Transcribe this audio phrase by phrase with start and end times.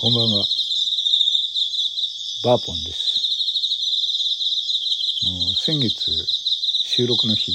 [0.00, 0.46] こんばんは。
[2.42, 3.20] バーポンです。
[5.28, 6.10] あの先月
[6.88, 7.52] 収録の日、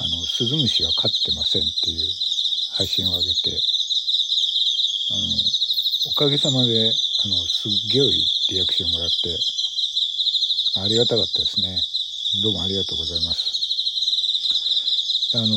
[0.00, 2.08] あの、スズムシは飼ってませんっていう
[2.72, 3.50] 配信を上げて、
[5.12, 5.20] あの、
[6.08, 8.02] おかげさまで、あの、すっげえ
[8.52, 9.36] リアクションもらって、
[10.80, 11.82] ありがたかったですね。
[12.42, 13.60] どうもありがとうございます。
[15.36, 15.54] あの、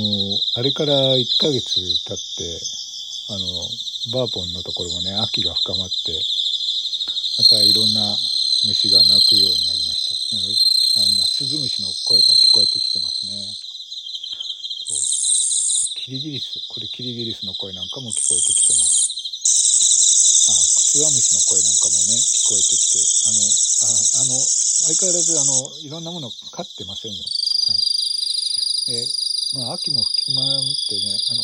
[0.55, 2.83] あれから1ヶ月経って、
[3.33, 3.49] あの、
[4.13, 6.13] バーポンのところもね、秋が深まって、
[7.41, 8.15] またいろんな
[8.69, 11.01] 虫が鳴くようになりました。
[11.01, 13.33] あ今、スズムシの声も聞こえてきてますね。
[15.95, 19.09] キリギリス、これキリギリスの声なんかも聞こえてきてます。
[20.45, 27.23] あ、クツワムシの声なんかもね、聞こえてきて、あの、ああの、相変わらずあの、いろんなもの飼ってませんよ。
[27.23, 27.81] はい。
[28.93, 29.07] え、
[29.57, 31.43] まあ、秋も吹き回ってね、あの、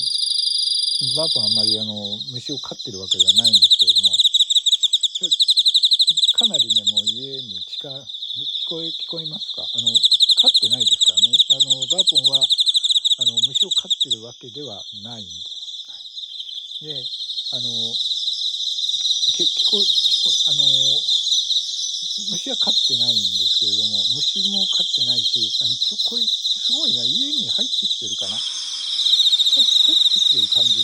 [1.00, 1.96] バーポンあんまりあの、
[2.36, 4.20] 虫を飼ってるわけではないんですけれども、
[6.36, 8.04] かなりね、もう家に近、聞
[8.68, 9.64] こえ、聞こえますか？
[9.64, 11.32] あの、飼ってないですからね。
[11.56, 15.32] あの、バーポンは、あの、虫を飼ってるわけではないんで。
[15.88, 15.96] は
[16.84, 17.64] い、で、あの、
[19.36, 20.68] け聞こ、聞こ、あの、
[22.32, 28.36] 虫は飼ってないんですけれども、虫も飼ってないし、あの、ちょ、これ、すごいな、家に入ってきてるかな？
[28.36, 30.79] 入入ってきてる感じ、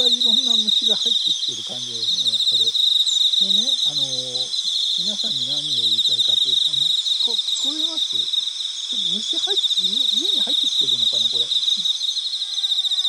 [0.00, 2.64] ぱいいろんな虫が入ってきてる感じですね、これ。
[2.64, 11.44] でね、あの皆さんに何を言いたいかというと、あの、聞こ、聞こえますちょっと虫入って、家家に入ってきてるのかな、これ。
[11.44, 11.52] あ、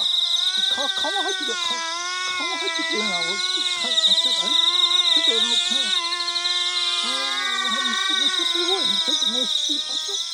[0.03, 1.79] か、蚊も入ってきてる、蚊、
[2.43, 4.59] も入ってきてるな、俺、ちょっと、か、あ、ちょっと、あれ
[5.15, 5.79] ちょっとあの、蚊、
[7.07, 10.27] あ、虫、虫すごい、ちょっと虫、あ、ちょっと、ち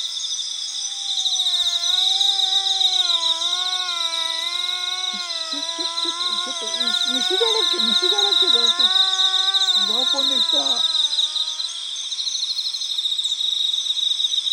[5.18, 8.84] ょ、ちょ、ちょっと、ちょっと、虫だらけ、虫だらけだって、
[9.88, 11.17] バーポンでした。